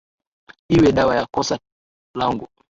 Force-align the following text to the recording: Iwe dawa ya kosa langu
Iwe 0.75 0.91
dawa 0.91 1.15
ya 1.15 1.25
kosa 1.25 1.59
langu 2.17 2.47